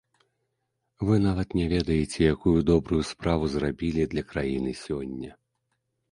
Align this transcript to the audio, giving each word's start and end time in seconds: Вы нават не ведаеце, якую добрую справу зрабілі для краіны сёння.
Вы 1.07 1.17
нават 1.25 1.49
не 1.57 1.65
ведаеце, 1.73 2.17
якую 2.33 2.53
добрую 2.69 3.01
справу 3.09 3.43
зрабілі 3.57 4.05
для 4.15 4.23
краіны 4.31 4.71
сёння. 4.85 5.31